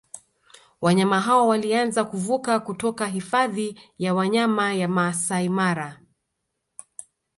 Wanyama 0.81 1.19
hao 1.19 1.47
walianza 1.47 2.03
kuvuka 2.03 2.59
kutoka 2.59 3.07
Hifadhi 3.07 3.79
ya 3.97 4.13
Wanyama 4.13 4.73
ya 4.73 4.87
Maasai 4.87 5.49
Mara 5.49 5.99